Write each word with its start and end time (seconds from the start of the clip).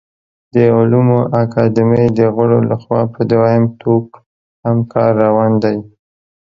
د 0.53 0.55
علومو 0.77 1.19
اکاډمۍ 1.41 2.05
د 2.19 2.19
غړو 2.35 2.59
له 2.69 2.75
خوا 2.81 3.01
په 3.13 3.21
دویم 3.31 3.63
ټوک 3.81 4.07
هم 4.65 4.77
کار 4.93 5.11
روان 5.23 5.51
دی 5.63 5.77